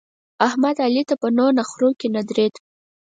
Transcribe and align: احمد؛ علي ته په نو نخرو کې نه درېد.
احمد؛ 0.47 0.75
علي 0.85 1.03
ته 1.09 1.15
په 1.21 1.27
نو 1.37 1.45
نخرو 1.59 1.89
کې 1.99 2.07
نه 2.15 2.21
درېد. 2.29 2.53